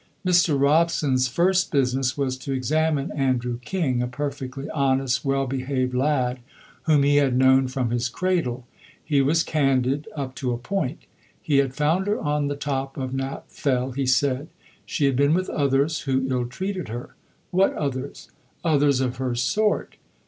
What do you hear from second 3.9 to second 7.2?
a perfectly honest, well behaved lad, whom he